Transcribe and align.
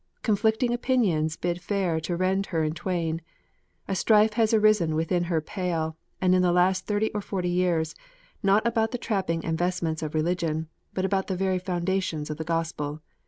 Conflicting 0.23 0.73
opinions 0.73 1.35
bid 1.35 1.61
fair 1.61 1.99
to 1.99 2.15
rend 2.17 2.47
her 2.47 2.63
in 2.63 2.73
twain. 2.73 3.21
A 3.87 3.93
strife 3.93 4.33
has 4.33 4.51
arisen 4.51 4.95
within 4.95 5.25
her 5.25 5.41
pale 5.41 5.95
in 6.19 6.31
the 6.31 6.51
last 6.51 6.87
thirty 6.87 7.11
or 7.13 7.21
forty 7.21 7.49
years, 7.49 7.93
not 8.41 8.65
about 8.65 8.89
the 8.89 8.97
trappings 8.97 9.45
and 9.45 9.59
vestments 9.59 10.01
of 10.01 10.15
religion, 10.15 10.69
but 10.95 11.05
about 11.05 11.27
the 11.27 11.35
very 11.37 11.59
foundations 11.59 12.31
of 12.31 12.37
the 12.37 12.43
Gospel. 12.43 12.99